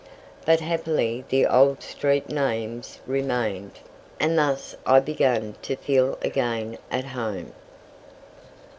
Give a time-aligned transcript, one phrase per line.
[0.47, 3.77] But happily the old street names remained,
[4.19, 7.53] and thus I began to feel again at home.